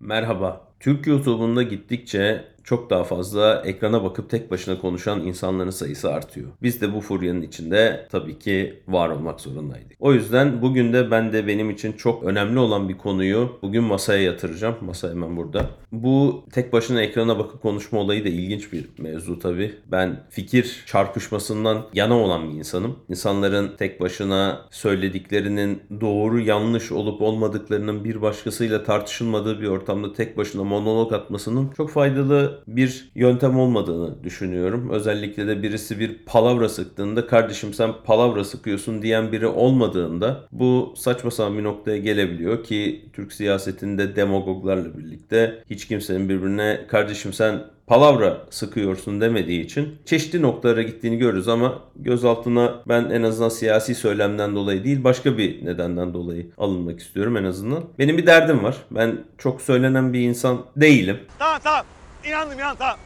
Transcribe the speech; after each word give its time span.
Merhaba. 0.00 0.69
Türk 0.80 1.06
YouTube'unda 1.06 1.62
gittikçe 1.62 2.44
çok 2.64 2.90
daha 2.90 3.04
fazla 3.04 3.62
ekrana 3.66 4.04
bakıp 4.04 4.30
tek 4.30 4.50
başına 4.50 4.80
konuşan 4.80 5.20
insanların 5.20 5.70
sayısı 5.70 6.12
artıyor. 6.12 6.48
Biz 6.62 6.80
de 6.80 6.94
bu 6.94 7.00
furyanın 7.00 7.42
içinde 7.42 8.06
tabii 8.10 8.38
ki 8.38 8.82
var 8.88 9.08
olmak 9.08 9.40
zorundaydık. 9.40 9.96
O 10.00 10.12
yüzden 10.12 10.62
bugün 10.62 10.92
de 10.92 11.10
ben 11.10 11.32
de 11.32 11.46
benim 11.46 11.70
için 11.70 11.92
çok 11.92 12.24
önemli 12.24 12.58
olan 12.58 12.88
bir 12.88 12.98
konuyu 12.98 13.58
bugün 13.62 13.84
masaya 13.84 14.22
yatıracağım. 14.22 14.76
Masa 14.80 15.10
hemen 15.10 15.36
burada. 15.36 15.70
Bu 15.92 16.44
tek 16.52 16.72
başına 16.72 17.02
ekrana 17.02 17.38
bakıp 17.38 17.62
konuşma 17.62 17.98
olayı 17.98 18.24
da 18.24 18.28
ilginç 18.28 18.72
bir 18.72 18.88
mevzu 18.98 19.38
tabii. 19.38 19.74
Ben 19.86 20.20
fikir 20.30 20.84
çarpışmasından 20.86 21.86
yana 21.94 22.14
olan 22.14 22.50
bir 22.50 22.54
insanım. 22.54 22.96
İnsanların 23.08 23.76
tek 23.76 24.00
başına 24.00 24.66
söylediklerinin 24.70 25.82
doğru 26.00 26.40
yanlış 26.40 26.92
olup 26.92 27.22
olmadıklarının 27.22 28.04
bir 28.04 28.22
başkasıyla 28.22 28.84
tartışılmadığı 28.84 29.60
bir 29.60 29.66
ortamda 29.66 30.12
tek 30.12 30.36
başına 30.36 30.64
monolog 30.70 31.12
atmasının 31.12 31.70
çok 31.76 31.90
faydalı 31.90 32.62
bir 32.66 33.10
yöntem 33.14 33.58
olmadığını 33.58 34.24
düşünüyorum. 34.24 34.90
Özellikle 34.90 35.46
de 35.46 35.62
birisi 35.62 35.98
bir 35.98 36.18
palavra 36.26 36.68
sıktığında 36.68 37.26
kardeşim 37.26 37.74
sen 37.74 37.92
palavra 38.04 38.44
sıkıyorsun 38.44 39.02
diyen 39.02 39.32
biri 39.32 39.46
olmadığında 39.46 40.44
bu 40.52 40.94
saçma 40.96 41.30
sapan 41.30 41.58
bir 41.58 41.64
noktaya 41.64 41.98
gelebiliyor 41.98 42.64
ki 42.64 43.04
Türk 43.12 43.32
siyasetinde 43.32 44.16
demagoglarla 44.16 44.98
birlikte 44.98 45.64
hiç 45.70 45.86
kimsenin 45.88 46.28
birbirine 46.28 46.86
kardeşim 46.88 47.32
sen 47.32 47.60
palavra 47.90 48.36
sıkıyorsun 48.50 49.20
demediği 49.20 49.64
için 49.64 49.98
çeşitli 50.04 50.42
noktalara 50.42 50.82
gittiğini 50.82 51.18
görürüz 51.18 51.48
ama 51.48 51.78
gözaltına 51.96 52.74
ben 52.88 53.04
en 53.04 53.22
azından 53.22 53.48
siyasi 53.48 53.94
söylemden 53.94 54.54
dolayı 54.54 54.84
değil 54.84 55.04
başka 55.04 55.38
bir 55.38 55.66
nedenden 55.66 56.14
dolayı 56.14 56.46
alınmak 56.58 57.00
istiyorum 57.00 57.36
en 57.36 57.44
azından. 57.44 57.84
Benim 57.98 58.18
bir 58.18 58.26
derdim 58.26 58.64
var. 58.64 58.76
Ben 58.90 59.18
çok 59.38 59.62
söylenen 59.62 60.12
bir 60.12 60.20
insan 60.20 60.58
değilim. 60.76 61.18
Tamam 61.38 61.60
tamam. 61.64 61.84
İnandım 62.28 62.58
inandım 62.58 62.78
tamam. 62.78 62.96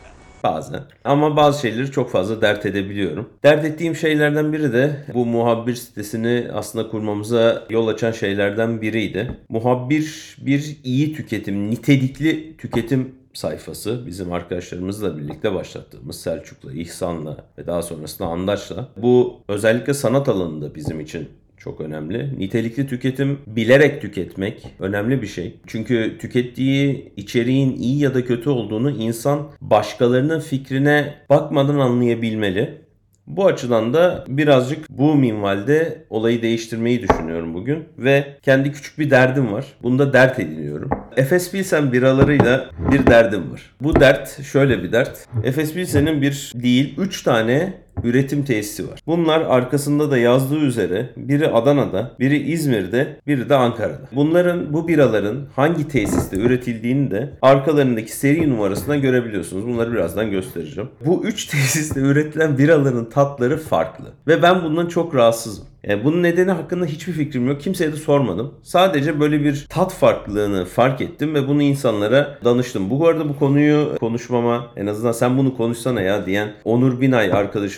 Bazen. 0.45 0.82
Ama 1.04 1.37
bazı 1.37 1.60
şeyleri 1.60 1.91
çok 1.91 2.10
fazla 2.10 2.41
dert 2.41 2.66
edebiliyorum. 2.66 3.29
Dert 3.45 3.65
ettiğim 3.65 3.96
şeylerden 3.96 4.52
biri 4.52 4.73
de 4.73 5.04
bu 5.15 5.26
muhabbir 5.26 5.74
sitesini 5.74 6.48
aslında 6.52 6.88
kurmamıza 6.88 7.66
yol 7.71 7.88
açan 7.88 8.13
şeylerden 8.13 8.82
biriydi. 8.82 9.30
Muhabbir 9.48 10.37
bir 10.41 10.76
iyi 10.85 11.15
tüketim, 11.15 11.71
nitelikli 11.71 12.57
tüketim 12.57 13.23
sayfası 13.35 14.07
bizim 14.07 14.32
arkadaşlarımızla 14.32 15.18
birlikte 15.18 15.54
başlattığımız 15.54 16.21
Selçuk'la, 16.21 16.73
İhsan'la 16.73 17.37
ve 17.59 17.66
daha 17.66 17.82
sonrasında 17.82 18.29
Andaç'la. 18.29 18.88
Bu 18.96 19.41
özellikle 19.49 19.95
sanat 19.95 20.29
alanında 20.29 20.74
bizim 20.74 21.01
için 21.01 21.29
çok 21.57 21.80
önemli. 21.80 22.38
Nitelikli 22.38 22.87
tüketim 22.87 23.38
bilerek 23.46 24.02
tüketmek 24.02 24.66
önemli 24.79 25.23
bir 25.23 25.26
şey. 25.26 25.54
Çünkü 25.66 26.18
tükettiği 26.21 27.13
içeriğin 27.16 27.76
iyi 27.76 27.99
ya 27.99 28.15
da 28.15 28.24
kötü 28.24 28.51
olduğunu 28.51 28.91
insan 28.91 29.48
başkalarının 29.60 30.41
fikrine 30.41 31.15
bakmadan 31.30 31.79
anlayabilmeli. 31.79 32.85
Bu 33.26 33.46
açıdan 33.46 33.95
da 33.95 34.24
birazcık 34.29 34.91
bu 34.91 35.15
minvalde 35.15 36.04
olayı 36.10 36.43
değiştirmeyi 36.43 37.02
düşünüyorum 37.02 37.54
bugün. 37.54 37.85
Ve 37.98 38.37
kendi 38.43 38.73
küçük 38.73 38.98
bir 38.98 39.10
derdim 39.10 39.52
var. 39.52 39.66
Bunu 39.82 39.98
da 39.98 40.13
dert 40.13 40.38
ediniyorum. 40.41 40.91
Efes 41.16 41.51
Pilsen 41.51 41.93
biralarıyla 41.93 42.70
bir 42.93 43.07
derdim 43.07 43.52
var. 43.52 43.74
Bu 43.80 44.01
dert 44.01 44.43
şöyle 44.43 44.82
bir 44.82 44.93
dert. 44.93 45.26
Efes 45.45 45.74
Pilsen'in 45.74 46.23
bir 46.23 46.52
değil 46.54 46.95
3 46.98 47.23
tane 47.23 47.73
üretim 48.02 48.45
tesisi 48.45 48.88
var. 48.88 49.00
Bunlar 49.06 49.40
arkasında 49.40 50.10
da 50.10 50.18
yazdığı 50.18 50.59
üzere 50.59 51.10
biri 51.16 51.48
Adana'da, 51.48 52.10
biri 52.20 52.38
İzmir'de, 52.38 53.16
biri 53.26 53.48
de 53.48 53.54
Ankara'da. 53.54 54.09
Bunların 54.12 54.73
bu 54.73 54.88
biraların 54.88 55.46
hangi 55.56 55.88
tesiste 55.88 56.36
üretildiğini 56.36 57.10
de 57.10 57.30
arkalarındaki 57.42 58.16
seri 58.16 58.51
numarasından 58.51 59.02
görebiliyorsunuz. 59.02 59.66
Bunları 59.66 59.92
birazdan 59.92 60.30
göstereceğim. 60.30 60.90
Bu 61.06 61.24
3 61.24 61.46
tesiste 61.51 62.01
üretilen 62.01 62.59
biraların 62.59 63.10
tatları 63.10 63.59
farklı 63.59 64.04
ve 64.26 64.42
ben 64.42 64.62
bundan 64.64 64.86
çok 64.86 65.14
rahatsızım. 65.14 65.64
Yani 65.88 66.04
bunun 66.04 66.22
nedeni 66.22 66.50
hakkında 66.50 66.86
hiçbir 66.86 67.12
fikrim 67.12 67.48
yok. 67.48 67.60
Kimseye 67.60 67.92
de 67.92 67.96
sormadım. 67.96 68.54
Sadece 68.62 69.20
böyle 69.20 69.44
bir 69.44 69.66
tat 69.69 69.94
farklılığını 69.94 70.64
fark 70.64 71.00
ettim 71.00 71.34
ve 71.34 71.48
bunu 71.48 71.62
insanlara 71.62 72.38
danıştım. 72.44 72.90
Bu 72.90 73.08
arada 73.08 73.28
bu 73.28 73.38
konuyu 73.38 73.96
konuşmama 74.00 74.66
en 74.76 74.86
azından 74.86 75.12
sen 75.12 75.38
bunu 75.38 75.56
konuşsana 75.56 76.00
ya 76.00 76.26
diyen 76.26 76.52
Onur 76.64 77.00
Binay 77.00 77.30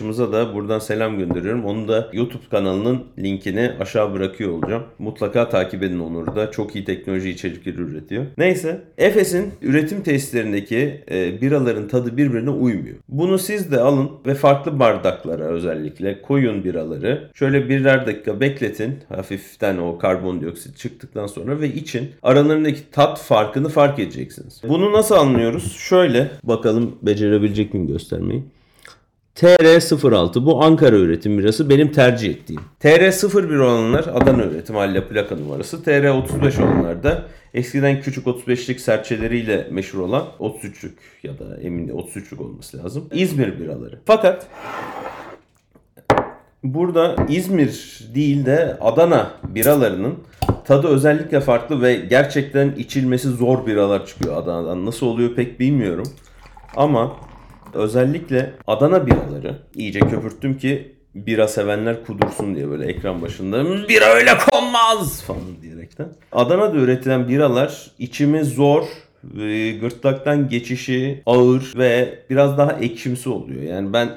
arkadaşımıza 0.06 0.32
da 0.32 0.54
buradan 0.54 0.78
selam 0.78 1.18
gönderiyorum. 1.18 1.64
Onu 1.64 1.88
da 1.88 2.08
YouTube 2.12 2.44
kanalının 2.50 3.04
linkini 3.18 3.70
aşağı 3.80 4.12
bırakıyor 4.12 4.50
olacağım. 4.50 4.82
Mutlaka 4.98 5.48
takip 5.48 5.82
edin 5.82 5.98
Onur'u 5.98 6.36
da. 6.36 6.50
Çok 6.50 6.76
iyi 6.76 6.84
teknoloji 6.84 7.30
içerikleri 7.30 7.76
üretiyor. 7.76 8.26
Neyse. 8.38 8.80
Efes'in 8.98 9.52
üretim 9.62 10.02
tesislerindeki 10.02 11.04
e, 11.10 11.40
biraların 11.40 11.88
tadı 11.88 12.16
birbirine 12.16 12.50
uymuyor. 12.50 12.96
Bunu 13.08 13.38
siz 13.38 13.72
de 13.72 13.80
alın 13.80 14.10
ve 14.26 14.34
farklı 14.34 14.78
bardaklara 14.78 15.44
özellikle 15.44 16.22
koyun 16.22 16.64
biraları. 16.64 17.30
Şöyle 17.34 17.68
birer 17.68 18.06
dakika 18.06 18.40
bekletin. 18.40 18.98
Hafiften 19.08 19.78
o 19.78 19.98
karbondioksit 19.98 20.76
çıktıktan 20.76 21.26
sonra 21.26 21.60
ve 21.60 21.68
için 21.68 22.10
aralarındaki 22.22 22.90
tat 22.90 23.18
farkını 23.20 23.68
fark 23.68 23.98
edeceksiniz. 23.98 24.62
Bunu 24.68 24.92
nasıl 24.92 25.14
anlıyoruz? 25.14 25.76
Şöyle 25.76 26.30
bakalım 26.42 26.98
becerebilecek 27.02 27.74
miyim 27.74 27.86
göstermeyi. 27.86 28.55
TR06 29.36 30.46
bu 30.46 30.64
Ankara 30.64 30.96
üretim 30.96 31.38
birası 31.38 31.70
benim 31.70 31.92
tercih 31.92 32.30
ettiğim. 32.30 32.62
TR01 32.82 33.58
olanlar 33.58 34.04
Adana 34.14 34.42
üretim 34.42 34.76
halle 34.76 35.08
plaka 35.08 35.36
numarası. 35.36 35.76
TR35 35.76 36.62
olanlar 36.62 37.02
da 37.02 37.22
eskiden 37.54 38.00
küçük 38.00 38.26
35'lik 38.26 38.80
serçeleriyle 38.80 39.68
meşhur 39.70 39.98
olan 39.98 40.24
33'lük 40.40 40.92
ya 41.22 41.38
da 41.38 41.56
emin 41.62 41.88
33'lük 41.88 42.42
olması 42.42 42.78
lazım. 42.78 43.08
İzmir 43.12 43.60
biraları. 43.60 44.00
Fakat 44.04 44.46
burada 46.64 47.16
İzmir 47.28 48.00
değil 48.14 48.46
de 48.46 48.76
Adana 48.80 49.30
biralarının 49.42 50.14
tadı 50.64 50.88
özellikle 50.88 51.40
farklı 51.40 51.82
ve 51.82 51.94
gerçekten 51.94 52.72
içilmesi 52.72 53.28
zor 53.28 53.66
biralar 53.66 54.06
çıkıyor 54.06 54.36
Adana'dan. 54.36 54.86
Nasıl 54.86 55.06
oluyor 55.06 55.34
pek 55.34 55.60
bilmiyorum. 55.60 56.06
Ama 56.76 57.16
özellikle 57.74 58.52
Adana 58.66 59.06
biraları 59.06 59.56
iyice 59.74 60.00
köpürttüm 60.00 60.58
ki 60.58 60.96
bira 61.14 61.48
sevenler 61.48 62.04
kudursun 62.04 62.54
diye 62.54 62.68
böyle 62.68 62.86
ekran 62.86 63.22
başında 63.22 63.64
bira 63.88 64.04
öyle 64.04 64.30
konmaz 64.50 65.22
falan 65.22 65.62
diyerekten. 65.62 66.08
Adana'da 66.32 66.76
üretilen 66.76 67.28
biralar 67.28 67.90
içimi 67.98 68.44
zor 68.44 68.84
ve 69.24 69.72
gırtlaktan 69.72 70.48
geçişi 70.48 71.22
ağır 71.26 71.72
ve 71.76 72.18
biraz 72.30 72.58
daha 72.58 72.72
ekşimsi 72.72 73.28
oluyor. 73.28 73.62
Yani 73.62 73.92
ben 73.92 74.08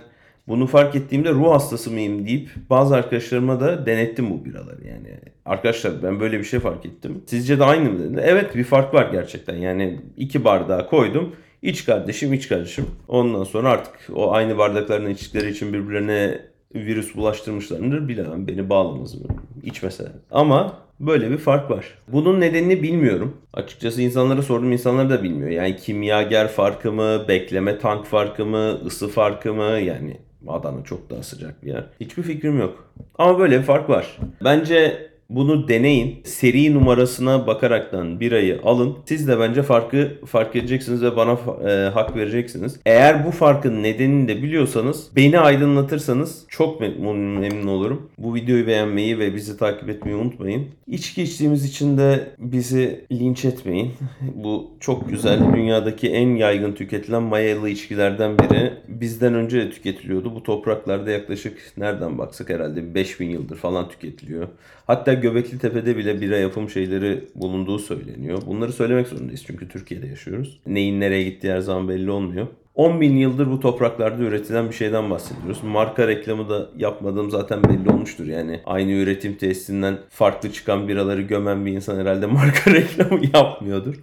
bunu 0.48 0.68
fark 0.68 0.96
ettiğimde 0.96 1.31
ruh 1.31 1.52
hastası 1.52 1.92
mıyım 1.92 2.28
deyip 2.28 2.50
bazı 2.70 2.96
arkadaşlarıma 2.96 3.60
da 3.60 3.86
denettim 3.86 4.30
bu 4.30 4.46
biraları 4.46 4.88
yani. 4.88 5.20
Arkadaşlar 5.46 6.04
ben 6.04 6.20
böyle 6.20 6.40
bir 6.40 6.44
şey 6.44 6.60
fark 6.60 6.86
ettim. 6.86 7.24
Sizce 7.26 7.60
de 7.60 7.64
aynı 7.64 7.90
mı 7.90 8.00
dedi. 8.00 8.22
Evet 8.26 8.56
bir 8.56 8.64
fark 8.64 8.94
var 8.94 9.10
gerçekten. 9.12 9.56
Yani 9.56 10.02
iki 10.18 10.44
bardağı 10.46 10.90
koydum. 10.90 11.36
İç 11.62 11.86
kardeşim 11.86 12.34
iç 12.34 12.47
kardeşim. 12.47 12.86
Ondan 13.08 13.44
sonra 13.44 13.70
artık 13.70 13.94
o 14.14 14.31
aynı 14.31 14.58
bardaklarını 14.58 15.09
içtikleri 15.09 15.50
için 15.50 15.74
birbirlerine 15.74 16.42
virüs 16.75 17.16
bulaştırmışlardır 17.16 18.08
bilemem. 18.08 18.47
Beni 18.47 18.70
bağlamaz. 18.70 19.16
İçmeseler. 19.64 20.12
Ama 20.31 20.90
Böyle 21.00 21.31
bir 21.31 21.38
fark 21.38 21.72
var. 21.72 21.86
Bunun 22.08 22.42
nedenini 22.42 22.84
bilmiyorum. 22.84 23.38
Açıkçası 23.53 24.02
insanlara 24.02 24.42
sordum 24.42 24.72
insanlar 24.72 25.09
da 25.09 25.24
bilmiyor. 25.24 25.50
Yani 25.50 25.75
kimyager 25.75 26.48
farkı 26.48 26.92
mı, 26.92 27.25
bekleme 27.28 27.80
tank 27.80 28.06
farkı 28.06 28.46
mı, 28.46 28.80
ısı 28.86 29.08
farkı 29.08 29.53
mı 29.53 29.64
yani 29.64 30.18
Adana 30.48 30.84
çok 30.84 31.09
daha 31.09 31.24
sıcak 31.24 31.64
bir 31.64 31.68
yer. 31.68 31.84
Hiçbir 32.00 32.24
fikrim 32.24 32.59
yok. 32.59 32.92
Ama 33.18 33.40
böyle 33.40 33.59
bir 33.59 33.64
fark 33.64 33.90
var. 33.90 34.18
Bence 34.44 35.09
bunu 35.29 35.67
deneyin. 35.67 36.22
Seri 36.23 36.73
numarasına 36.73 37.47
bakaraktan 37.47 38.19
birayı 38.19 38.59
alın. 38.63 38.97
Siz 39.06 39.28
de 39.28 39.40
bence 39.40 39.63
farkı 39.63 40.17
fark 40.25 40.56
edeceksiniz 40.56 41.04
ve 41.04 41.15
bana 41.15 41.38
e, 41.69 41.89
hak 41.89 42.15
vereceksiniz. 42.15 42.80
Eğer 42.86 43.25
bu 43.25 43.31
farkın 43.31 43.83
nedenini 43.83 44.27
de 44.27 44.44
biliyorsanız 44.44 45.07
beni 45.15 45.39
aydınlatırsanız 45.39 46.45
çok 46.50 46.81
memnun, 46.81 47.18
memnun 47.18 47.68
olurum. 47.68 48.09
Bu 48.18 48.36
videoyu 48.36 48.68
beğenmeyi 48.68 49.19
ve 49.19 49.36
bizi 49.36 49.57
takip 49.57 49.89
etmeyi 49.89 50.18
unutmayın. 50.18 50.68
İçki 50.88 51.24
içtiğimiz 51.24 51.65
için 51.65 51.98
de 51.98 52.30
bizi 52.39 53.06
linç 53.12 53.45
etmeyin. 53.45 53.92
Bu 54.36 54.71
çok 54.80 55.09
güzel. 55.09 55.39
Dünyadaki 55.56 56.09
en 56.09 56.36
yaygın 56.36 56.74
tüketilen 56.74 57.24
mayalı 57.24 57.69
içkilerden 57.69 58.38
biri. 58.39 58.74
Bizden 58.88 59.33
önce 59.33 59.57
de 59.59 59.71
tüketiliyordu. 59.71 60.36
Bu 60.36 60.44
topraklarda 60.44 61.12
yaklaşık 61.12 61.57
nereden 61.77 62.18
baksak 62.18 62.50
herhalde 62.50 62.95
5000 62.95 63.30
yıldır 63.30 63.56
falan 63.56 63.89
tüketiliyor. 63.89 64.48
Hatta 64.88 65.13
Göbekli 65.21 65.60
Tepe'de 65.60 65.98
bile 65.98 66.21
bira 66.21 66.38
yapım 66.38 66.69
şeyleri 66.69 67.24
bulunduğu 67.36 67.80
söyleniyor. 67.80 68.42
Bunları 68.48 68.74
söylemek 68.74 69.07
zorundayız 69.07 69.44
çünkü 69.48 69.68
Türkiye'de 69.68 70.07
yaşıyoruz. 70.07 70.60
Neyin 70.68 71.00
nereye 71.00 71.24
gittiği 71.24 71.51
her 71.51 71.60
zaman 71.60 71.89
belli 71.89 72.12
olmuyor. 72.12 72.48
10 72.75 73.01
bin 73.01 73.18
yıldır 73.18 73.51
bu 73.51 73.60
topraklarda 73.60 74.24
üretilen 74.24 74.69
bir 74.69 74.75
şeyden 74.75 75.10
bahsediyoruz. 75.10 75.63
Marka 75.63 76.07
reklamı 76.07 76.50
da 76.50 76.69
yapmadığım 76.77 77.30
zaten 77.30 77.63
belli 77.63 77.89
olmuştur 77.89 78.25
yani. 78.25 78.62
Aynı 78.66 78.92
üretim 78.92 79.33
tesisinden 79.33 79.98
farklı 80.10 80.51
çıkan 80.51 80.88
biraları 80.88 81.21
gömen 81.21 81.66
bir 81.66 81.71
insan 81.71 82.00
herhalde 82.00 82.25
marka 82.25 82.74
reklamı 82.74 83.21
yapmıyordur. 83.33 83.95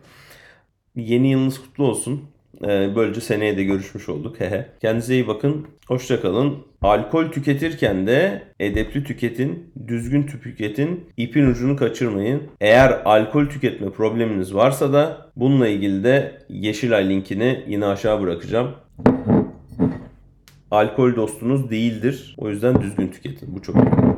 Yeni 0.96 1.30
yılınız 1.30 1.62
kutlu 1.62 1.84
olsun. 1.84 2.22
Ee, 2.64 2.90
Böylece 2.96 3.20
seneye 3.20 3.56
de 3.56 3.64
görüşmüş 3.64 4.08
olduk. 4.08 4.40
Hehe. 4.40 4.66
Kendinize 4.80 5.14
iyi 5.14 5.26
bakın. 5.28 5.66
Hoşçakalın. 5.88 6.56
Alkol 6.82 7.24
tüketirken 7.24 8.06
de 8.06 8.42
edepli 8.60 9.04
tüketin, 9.04 9.72
düzgün 9.88 10.22
tüketin, 10.22 11.04
ipin 11.16 11.46
ucunu 11.46 11.76
kaçırmayın. 11.76 12.42
Eğer 12.60 13.02
alkol 13.04 13.46
tüketme 13.46 13.90
probleminiz 13.90 14.54
varsa 14.54 14.92
da 14.92 15.30
bununla 15.36 15.68
ilgili 15.68 16.04
de 16.04 16.42
Yeşilay 16.48 17.08
linkini 17.08 17.64
yine 17.68 17.86
aşağı 17.86 18.20
bırakacağım. 18.20 18.70
Alkol 20.70 21.16
dostunuz 21.16 21.70
değildir. 21.70 22.34
O 22.38 22.48
yüzden 22.50 22.82
düzgün 22.82 23.08
tüketin. 23.08 23.54
Bu 23.56 23.62
çok 23.62 23.76
önemli. 23.76 24.15